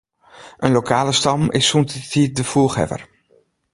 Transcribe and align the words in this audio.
In 0.65 0.71
lokale 0.75 1.13
stam 1.19 1.43
is 1.57 1.67
sûnt 1.69 1.91
dy 1.95 2.01
tiid 2.11 2.31
de 2.37 2.43
foechhawwer. 2.51 3.01